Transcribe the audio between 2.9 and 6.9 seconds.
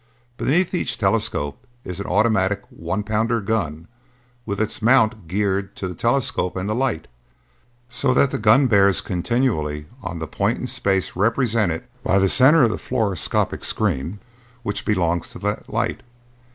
pounder gun with its mount geared to the telescope and the